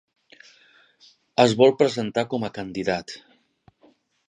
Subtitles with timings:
[1.43, 3.17] Es vol presentar com a candidat.